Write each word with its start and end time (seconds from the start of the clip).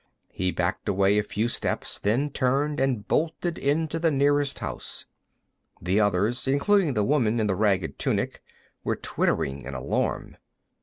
He 0.31 0.49
backed 0.49 0.89
away 0.89 1.19
a 1.19 1.23
few 1.23 1.47
steps, 1.47 1.99
then 1.99 2.31
turned 2.31 2.79
and 2.79 3.07
bolted 3.07 3.59
into 3.59 3.99
the 3.99 4.09
nearest 4.09 4.57
house. 4.57 5.05
The 5.79 5.99
others, 5.99 6.47
including 6.47 6.95
the 6.95 7.03
woman 7.03 7.39
in 7.39 7.45
the 7.45 7.53
ragged 7.53 7.99
tunic, 7.99 8.41
were 8.83 8.95
twittering 8.95 9.61
in 9.61 9.75
alarm. 9.75 10.37